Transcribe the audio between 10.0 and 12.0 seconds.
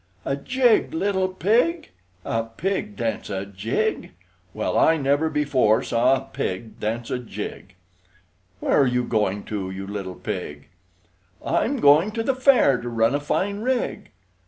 pig? "I'm